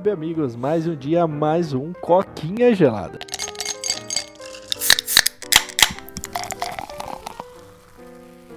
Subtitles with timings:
[0.00, 3.18] web amigos, mais um dia, mais um Coquinha Gelada.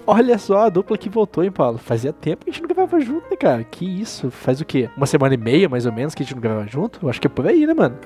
[0.08, 1.78] Olha só a dupla que voltou, hein, Paulo?
[1.78, 3.62] Fazia tempo que a gente não gravava junto, né, cara?
[3.64, 4.32] Que isso?
[4.32, 4.90] Faz o quê?
[4.96, 7.00] Uma semana e meia, mais ou menos, que a gente não gravava junto?
[7.04, 7.98] Eu acho que é por aí, né, mano?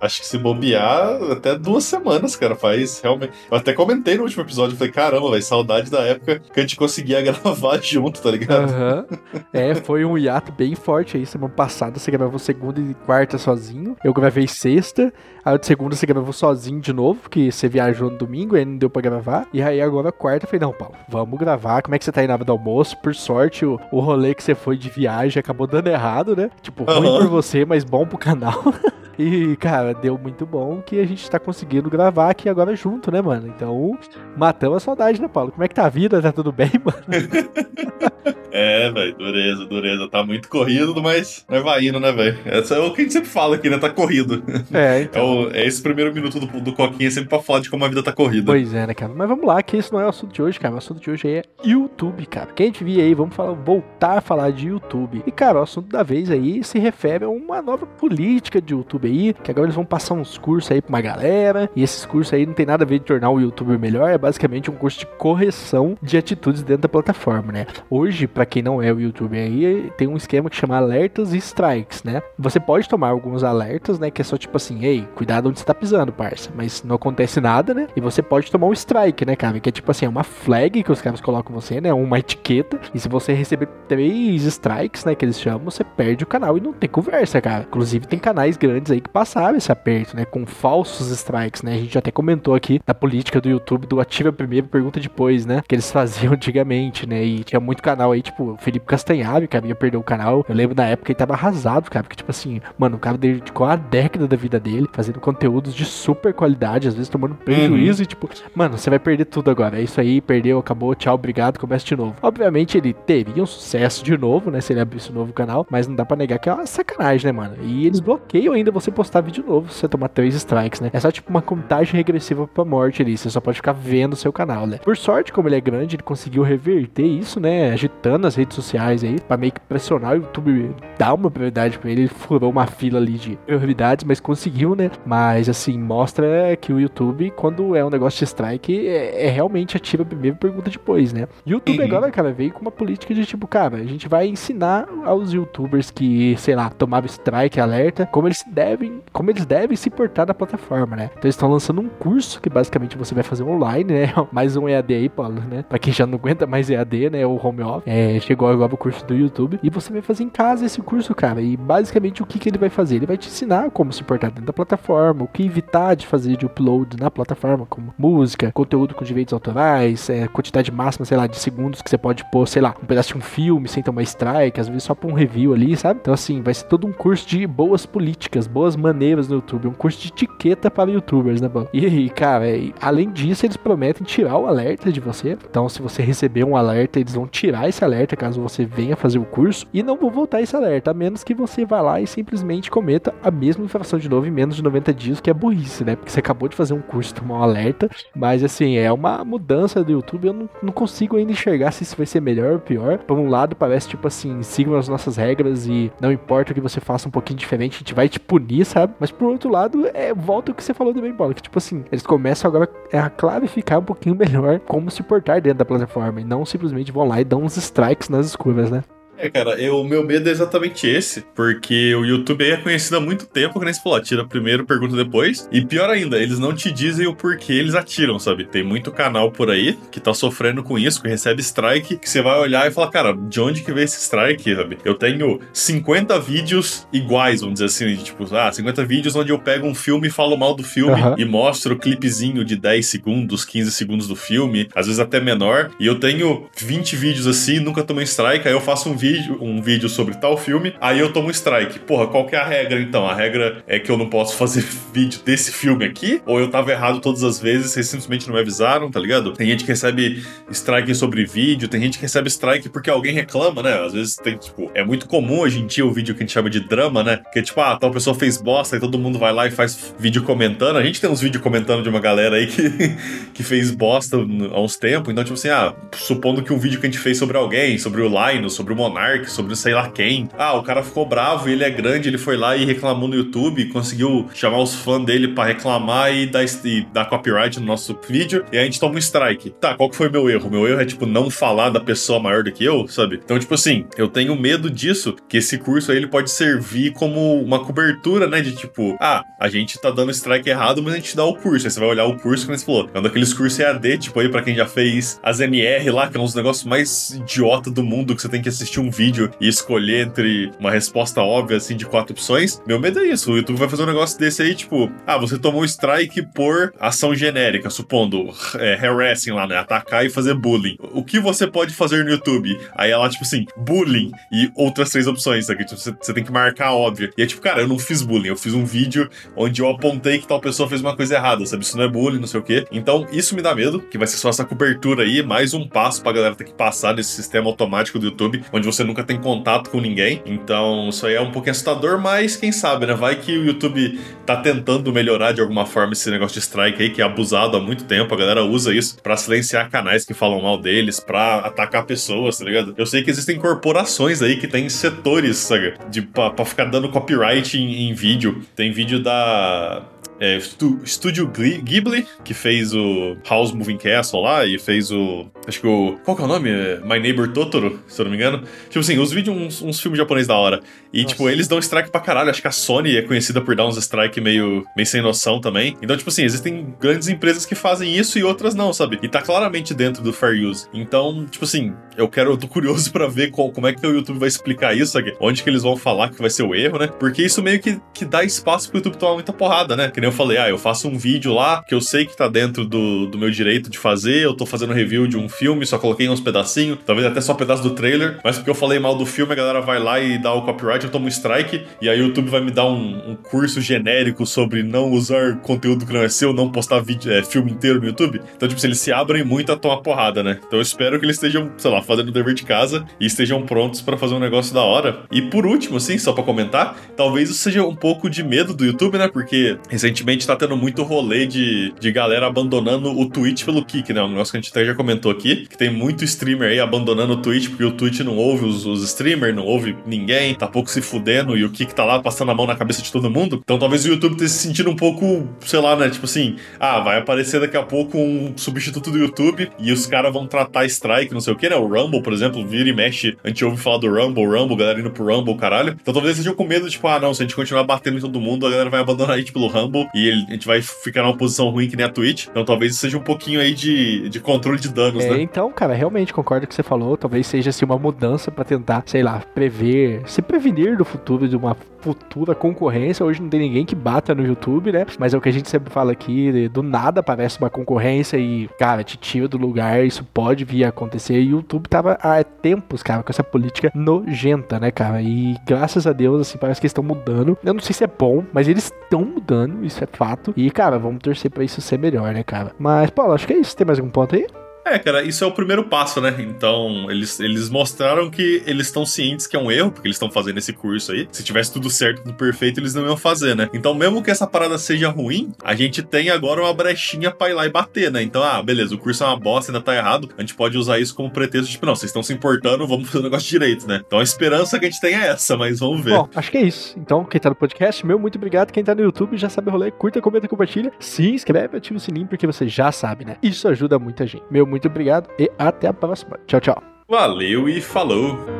[0.00, 3.32] Acho que se bobear, até duas semanas, cara, faz realmente.
[3.50, 6.76] Eu até comentei no último episódio, falei, caramba, velho, saudade da época que a gente
[6.76, 8.70] conseguia gravar junto, tá ligado?
[8.70, 9.06] Aham.
[9.52, 11.26] É, foi um hiato bem forte aí.
[11.26, 13.96] Semana passada você gravou segunda e quarta sozinho.
[14.04, 15.12] Eu gravei sexta.
[15.44, 18.76] Aí de segunda você gravou sozinho de novo, porque você viajou no domingo, aí não
[18.76, 19.46] deu pra gravar.
[19.52, 21.82] E aí agora quarta eu falei, não, Paulo, vamos gravar.
[21.82, 22.96] Como é que você tá aí na hora do almoço?
[22.98, 26.50] Por sorte, o, o rolê que você foi de viagem acabou dando errado, né?
[26.60, 27.18] Tipo, ruim Aham.
[27.20, 28.62] por você, mas bom pro canal.
[29.18, 33.20] E, cara, deu muito bom que a gente tá conseguindo gravar aqui agora junto, né,
[33.20, 33.48] mano?
[33.48, 33.98] Então,
[34.36, 35.50] matamos a saudade, né, Paulo?
[35.50, 36.22] Como é que tá a vida?
[36.22, 36.98] Tá tudo bem, mano?
[38.50, 40.08] É, velho, dureza, dureza.
[40.08, 42.38] Tá muito corrido, mas, vai indo, né, velho?
[42.46, 43.78] Essa é o que a gente sempre fala aqui, né?
[43.78, 44.42] Tá corrido.
[44.72, 45.42] É, É, então.
[45.44, 48.02] o- é esse primeiro minuto do, do Coquinha sempre pra falar de como a vida
[48.02, 48.46] tá corrida.
[48.46, 49.12] Pois é, né, cara?
[49.14, 50.74] Mas vamos lá, que esse não é o assunto de hoje, cara.
[50.74, 52.48] O assunto de hoje é YouTube, cara.
[52.54, 55.22] Quem a gente via aí, vamos falar, voltar a falar de YouTube.
[55.26, 59.07] E, cara, o assunto da vez aí se refere a uma nova política de YouTube
[59.08, 61.70] aí, que agora eles vão passar uns cursos aí pra uma galera.
[61.74, 64.18] E esses cursos aí não tem nada a ver de tornar o YouTuber melhor, é
[64.18, 67.66] basicamente um curso de correção de atitudes dentro da plataforma, né?
[67.90, 71.38] Hoje, pra quem não é o YouTuber aí, tem um esquema que chama alertas e
[71.38, 72.22] strikes, né?
[72.38, 74.10] Você pode tomar alguns alertas, né?
[74.10, 76.50] Que é só tipo assim, ei, cuidado onde você tá pisando, parça.
[76.54, 77.88] Mas não acontece nada, né?
[77.96, 79.60] E você pode tomar um strike, né, cara?
[79.60, 81.92] Que é tipo assim, é uma flag que os caras colocam você, né?
[81.92, 82.80] Uma etiqueta.
[82.94, 85.14] E se você receber três strikes, né?
[85.14, 87.64] Que eles chamam, você perde o canal e não tem conversa, cara.
[87.68, 90.24] Inclusive, tem canais grandes aí que passaram esse aperto, né?
[90.24, 91.74] Com falsos strikes, né?
[91.74, 95.62] A gente até comentou aqui na política do YouTube do ativa primeiro, pergunta depois, né?
[95.66, 97.24] Que eles faziam antigamente, né?
[97.24, 100.44] E tinha muito canal aí, tipo, o Felipe Castanhari, que havia perdido o canal.
[100.48, 102.02] Eu lembro na época ele tava arrasado, cara.
[102.02, 105.84] Porque, tipo assim, mano, o cara dedicou a década da vida dele fazendo conteúdos de
[105.84, 109.78] super qualidade, às vezes tomando prejuízo e, tipo, mano, você vai perder tudo agora.
[109.78, 112.14] É isso aí, perdeu, acabou, tchau, obrigado, começa de novo.
[112.22, 114.60] Obviamente ele teria um sucesso de novo, né?
[114.60, 117.26] Se ele abrisse um novo canal, mas não dá pra negar que é uma sacanagem,
[117.26, 117.56] né, mano?
[117.62, 120.90] E eles bloqueiam ainda você postar vídeo novo você tomar três strikes, né?
[120.92, 123.16] É só tipo uma contagem regressiva pra morte ali.
[123.16, 124.78] Você só pode ficar vendo o seu canal, né?
[124.78, 127.72] Por sorte, como ele é grande, ele conseguiu reverter isso, né?
[127.72, 131.90] Agitando as redes sociais aí, pra meio que pressionar o YouTube, dar uma prioridade pra
[131.90, 132.02] ele.
[132.02, 134.90] Ele furou uma fila ali de prioridades, mas conseguiu, né?
[135.04, 139.76] Mas assim, mostra que o YouTube, quando é um negócio de strike, é, é realmente
[139.76, 141.26] ativa primeiro e pergunta depois, né?
[141.46, 141.84] YouTube Uhum.
[141.84, 145.90] agora, cara, veio com uma política de tipo, cara, a gente vai ensinar aos youtubers
[145.90, 148.77] que, sei lá, tomaram strike, alerta, como eles devem,
[149.12, 151.10] como eles devem se portar na plataforma, né?
[151.12, 154.14] Então eles estão lançando um curso que basicamente você vai fazer online, né?
[154.32, 155.64] Mais um EAD aí, Paulo, né?
[155.68, 157.26] Pra quem já não aguenta mais EAD, né?
[157.26, 157.84] O home office.
[157.86, 159.58] É, chegou agora o curso do YouTube.
[159.62, 161.40] E você vai fazer em casa esse curso, cara.
[161.40, 162.96] E basicamente o que, que ele vai fazer?
[162.96, 166.36] Ele vai te ensinar como se portar dentro da plataforma, o que evitar de fazer
[166.36, 171.26] de upload na plataforma, como música, conteúdo com direitos autorais, é, quantidade máxima, sei lá,
[171.26, 174.02] de segundos que você pode pôr, sei lá, um pedaço de um filme sem tomar
[174.02, 176.00] strike, às vezes só pra um review ali, sabe?
[176.00, 179.72] Então, assim, vai ser todo um curso de boas políticas, boas maneiras no YouTube, um
[179.72, 181.68] curso de etiqueta para youtubers, né, Paulo?
[181.72, 182.44] E cara,
[182.80, 185.38] além disso, eles prometem tirar o alerta de você.
[185.48, 189.20] Então, se você receber um alerta, eles vão tirar esse alerta caso você venha fazer
[189.20, 192.06] o curso e não vão voltar esse alerta, a menos que você vá lá e
[192.08, 195.84] simplesmente cometa a mesma infração de novo em menos de 90 dias, que é burrice,
[195.84, 195.94] né?
[195.94, 199.84] Porque você acabou de fazer um curso, tomar um alerta, mas assim, é uma mudança
[199.84, 202.98] do YouTube, eu não, não consigo ainda enxergar se isso vai ser melhor ou pior.
[202.98, 206.60] Por um lado, parece tipo assim, sigam as nossas regras e não importa o que
[206.60, 208.94] você faça um pouquinho diferente, a gente vai te punir, sabe?
[208.98, 211.84] Mas por outro lado, é, volta o que você falou também, Bola, que tipo assim,
[211.90, 216.24] eles começam agora a clarificar um pouquinho melhor como se portar dentro da plataforma e
[216.24, 218.82] não simplesmente vão lá e dão uns strikes nas escovas, né?
[219.18, 222.96] É, cara, eu- o meu medo é exatamente esse, porque o YouTube aí é conhecido
[222.96, 225.48] há muito tempo, que nem você falou, atira primeiro, pergunta depois.
[225.52, 228.44] E pior ainda, eles não te dizem o porquê eles atiram, sabe?
[228.44, 232.22] Tem muito canal por aí que tá sofrendo com isso, que recebe strike, que você
[232.22, 234.78] vai olhar e falar, cara, de onde que veio esse strike, sabe?
[234.84, 239.66] Eu tenho 50 vídeos iguais, vamos dizer assim, tipo, ah, 50 vídeos onde eu pego
[239.66, 241.14] um filme e falo mal do filme Aham.
[241.18, 245.70] e mostro o clipezinho de 10 segundos, 15 segundos do filme, às vezes até menor.
[245.80, 249.07] E eu tenho 20 vídeos assim, nunca tomei strike, aí eu faço um vídeo,
[249.40, 251.78] um vídeo sobre tal filme, aí eu tomo strike.
[251.80, 253.06] Porra, qual que é a regra então?
[253.06, 256.20] A regra é que eu não posso fazer vídeo desse filme aqui?
[256.26, 259.32] Ou eu tava errado todas as vezes, vocês simplesmente não me avisaram, tá ligado?
[259.32, 263.62] Tem gente que recebe strike sobre vídeo, tem gente que recebe strike porque alguém reclama,
[263.62, 263.84] né?
[263.84, 266.32] Às vezes tem, tipo, é muito comum hoje em dia o vídeo que a gente
[266.32, 267.20] chama de drama, né?
[267.32, 269.94] Que é tipo, ah, tal pessoa fez bosta e todo mundo vai lá e faz
[269.98, 270.76] vídeo comentando.
[270.76, 272.96] A gente tem uns vídeos comentando de uma galera aí que,
[273.34, 275.10] que fez bosta há uns tempos.
[275.10, 278.02] Então, tipo assim, ah, supondo que um vídeo que a gente fez sobre alguém, sobre
[278.02, 280.28] o Linus, sobre o Monark, sobre sei lá quem.
[280.36, 283.66] Ah, o cara ficou bravo, ele é grande, ele foi lá e reclamou no YouTube,
[283.66, 288.44] conseguiu chamar os fãs dele para reclamar e dar, e dar copyright no nosso vídeo,
[288.52, 289.50] e a gente toma um strike.
[289.50, 290.50] Tá, qual que foi meu erro?
[290.50, 293.20] Meu erro é, tipo, não falar da pessoa maior do que eu, sabe?
[293.22, 297.40] Então, tipo assim, eu tenho medo disso, que esse curso aí ele pode servir como
[297.42, 298.40] uma cobertura, né?
[298.40, 301.66] De tipo, ah, a gente tá dando strike errado, mas a gente dá o curso.
[301.66, 304.18] Aí você vai olhar o curso, como você falou, é um daqueles cursos EAD, tipo
[304.20, 307.70] aí, pra quem já fez as MR lá, que é um dos negócios mais idiota
[307.70, 311.56] do mundo, que você tem que assistir um vídeo e escolher entre uma resposta óbvia,
[311.56, 312.62] assim, de quatro opções.
[312.66, 313.32] Meu medo é isso.
[313.32, 317.14] O YouTube vai fazer um negócio desse aí, tipo, ah, você tomou strike por ação
[317.14, 319.56] genérica, supondo é, harassing lá, né?
[319.56, 320.76] Atacar e fazer bullying.
[320.92, 322.58] O que você pode fazer no YouTube?
[322.76, 325.64] Aí ela, tipo assim, bullying e outras três opções, sabe?
[325.64, 327.10] Tipo, você, você tem que marcar óbvio.
[327.16, 330.18] E é tipo, cara, eu não fiz bullying, eu fiz um vídeo onde eu apontei
[330.18, 331.64] que tal pessoa fez uma coisa errada, sabe?
[331.64, 332.66] Isso não é bullying, não sei o quê.
[332.70, 336.02] Então, isso me dá medo, que vai ser só essa cobertura aí, mais um passo
[336.02, 339.70] pra galera ter que passar nesse sistema automático do YouTube, onde você nunca tem contato
[339.70, 340.22] com ninguém.
[340.26, 342.94] Então, isso aí é um pouquinho assustador, mas quem sabe, né?
[342.94, 346.90] Vai que o YouTube tá tentando melhorar de alguma forma esse negócio de strike aí,
[346.90, 348.14] que é abusado há muito tempo.
[348.14, 352.44] A galera usa isso para silenciar canais que falam mal deles, para atacar pessoas, tá
[352.44, 352.74] ligado?
[352.76, 355.74] Eu sei que existem corporações aí que têm setores, sabe?
[355.90, 358.42] De, pra, pra ficar dando copyright em, em vídeo.
[358.54, 359.82] Tem vídeo da
[360.20, 360.38] é,
[360.84, 365.26] Estúdio Ghibli, que fez o House Moving Castle lá e fez o.
[365.46, 365.98] Acho que o.
[366.04, 366.50] Qual que é o nome?
[366.84, 368.42] My Neighbor Totoro, se eu não me engano.
[368.68, 370.60] Tipo assim, os vídeos, uns, uns filmes japoneses da hora.
[370.92, 371.14] E, Nossa.
[371.14, 372.30] tipo, eles dão strike pra caralho.
[372.30, 375.76] Acho que a Sony é conhecida por dar uns strike meio, meio sem noção também.
[375.82, 378.98] Então, tipo assim, existem grandes empresas que fazem isso e outras não, sabe?
[379.02, 380.66] E tá claramente dentro do Fair Use.
[380.72, 383.92] Então, tipo assim, eu quero, eu tô curioso para ver qual, como é que o
[383.92, 385.16] YouTube vai explicar isso, sabe?
[385.20, 386.86] onde que eles vão falar que vai ser o erro, né?
[386.86, 389.90] Porque isso meio que, que dá espaço pro YouTube tomar muita porrada, né?
[389.90, 392.28] Que nem eu falei, ah, eu faço um vídeo lá que eu sei que tá
[392.28, 395.78] dentro do, do meu direito de fazer, eu tô fazendo review de um filme, só
[395.78, 398.96] coloquei uns pedacinhos, talvez até só um pedaço do trailer, mas porque eu falei mal
[398.96, 401.88] do filme, a galera vai lá e dá o copyright, eu tomo um strike, e
[401.88, 405.92] aí o YouTube vai me dar um, um curso genérico sobre não usar conteúdo que
[405.92, 408.20] não é seu, não postar vídeo, é, filme inteiro no YouTube.
[408.36, 410.38] Então, tipo, se eles se abrem muito a tomar porrada, né?
[410.46, 413.42] Então eu espero que eles estejam, sei lá, fazendo o dever de casa e estejam
[413.42, 415.00] prontos para fazer um negócio da hora.
[415.10, 418.64] E por último, assim, só para comentar, talvez isso seja um pouco de medo do
[418.64, 419.08] YouTube, né?
[419.08, 424.02] Porque recentemente tá tendo muito rolê de, de galera abandonando o Twitch pelo Kik, né?
[424.02, 427.14] Um negócio que a gente até já comentou aqui, que tem muito streamer aí abandonando
[427.14, 430.70] o Twitch porque o Twitch não ouve os, os streamers, não ouve ninguém, tá pouco
[430.70, 433.40] se fudendo e o Kik tá lá passando a mão na cabeça de todo mundo.
[433.42, 435.88] Então talvez o YouTube tenha se sentido um pouco, sei lá, né?
[435.88, 440.12] Tipo assim, ah, vai aparecer daqui a pouco um substituto do YouTube e os caras
[440.12, 441.56] vão tratar strike, não sei o que, né?
[441.56, 444.80] O Rumble, por exemplo, vira e mexe, a gente ouve falar do Rumble, Rumble, galera
[444.80, 445.76] indo pro Rumble, caralho.
[445.80, 448.20] Então talvez eles com medo, tipo, ah, não, se a gente continuar batendo em todo
[448.20, 451.02] mundo, a galera vai abandonar a gente pelo Rumble e ele, a gente vai ficar
[451.02, 452.26] numa posição ruim que nem a Twitch.
[452.28, 455.22] Então talvez seja um pouquinho aí de, de controle de danos, é, né?
[455.22, 456.96] Então, cara, realmente concordo com o que você falou.
[456.96, 461.36] Talvez seja assim uma mudança para tentar, sei lá, prever, se prevenir do futuro de
[461.36, 463.04] uma futura concorrência.
[463.04, 464.86] Hoje não tem ninguém que bata no YouTube, né?
[464.98, 468.48] Mas é o que a gente sempre fala aqui, do nada aparece uma concorrência e,
[468.58, 471.20] cara, te tira do lugar, isso pode vir a acontecer.
[471.20, 475.00] E o YouTube tava há tempos, cara, com essa política nojenta, né, cara?
[475.00, 477.36] E graças a Deus, assim, parece que eles estão mudando.
[477.44, 480.34] Eu não sei se é bom, mas eles estão mudando, isso é fato.
[480.36, 482.52] E, cara, vamos torcer pra isso ser melhor, né, cara?
[482.58, 483.56] Mas, Paulo, acho que é isso.
[483.56, 484.26] Tem mais algum ponto aí?
[484.64, 486.14] É, cara, isso é o primeiro passo, né?
[486.18, 490.10] Então, eles, eles mostraram que eles estão cientes que é um erro, porque eles estão
[490.10, 491.08] fazendo esse curso aí.
[491.10, 493.48] Se tivesse tudo certo, tudo perfeito, eles não iam fazer, né?
[493.54, 497.34] Então, mesmo que essa parada seja ruim, a gente tem agora uma brechinha pra ir
[497.34, 498.02] lá e bater, né?
[498.02, 500.10] Então, ah, beleza, o curso é uma bosta, ainda tá errado.
[500.18, 502.98] A gente pode usar isso como pretexto, tipo, não, vocês estão se importando, vamos fazer
[502.98, 503.82] o negócio direito, né?
[503.86, 505.94] Então, a esperança que a gente tem é essa, mas vamos ver.
[505.94, 506.78] Bom, acho que é isso.
[506.78, 508.52] Então, quem tá no podcast, meu, muito obrigado.
[508.52, 511.80] Quem tá no YouTube já sabe o rolê, curta, comenta, compartilha, se inscreve, ativa o
[511.80, 513.16] sininho, porque você já sabe, né?
[513.22, 514.24] Isso ajuda muita gente.
[514.30, 516.18] Meu, muito obrigado e até a próxima.
[516.26, 516.62] Tchau, tchau.
[516.88, 518.37] Valeu e falou!